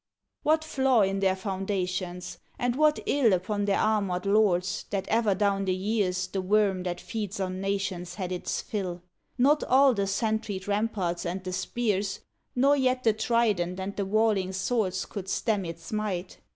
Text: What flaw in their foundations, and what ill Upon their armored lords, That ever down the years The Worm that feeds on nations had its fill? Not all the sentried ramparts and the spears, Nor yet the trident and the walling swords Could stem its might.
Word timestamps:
What 0.41 0.63
flaw 0.63 1.01
in 1.01 1.19
their 1.19 1.35
foundations, 1.35 2.39
and 2.57 2.75
what 2.75 2.99
ill 3.05 3.33
Upon 3.33 3.65
their 3.65 3.77
armored 3.77 4.25
lords, 4.25 4.85
That 4.89 5.07
ever 5.09 5.35
down 5.35 5.65
the 5.65 5.75
years 5.75 6.25
The 6.25 6.41
Worm 6.41 6.81
that 6.81 6.99
feeds 6.99 7.39
on 7.39 7.61
nations 7.61 8.15
had 8.15 8.31
its 8.31 8.61
fill? 8.61 9.03
Not 9.37 9.63
all 9.65 9.93
the 9.93 10.07
sentried 10.07 10.67
ramparts 10.67 11.23
and 11.23 11.43
the 11.43 11.53
spears, 11.53 12.21
Nor 12.55 12.77
yet 12.77 13.03
the 13.03 13.13
trident 13.13 13.79
and 13.79 13.95
the 13.95 14.07
walling 14.07 14.53
swords 14.53 15.05
Could 15.05 15.29
stem 15.29 15.65
its 15.65 15.91
might. 15.91 16.39